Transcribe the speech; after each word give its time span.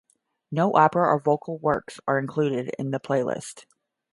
No 0.49 0.73
opera 0.73 1.03
or 1.03 1.19
vocal 1.19 1.59
works 1.59 1.99
are 2.07 2.17
included 2.17 2.71
in 2.79 2.89
the 2.89 2.99
playlist. 2.99 3.65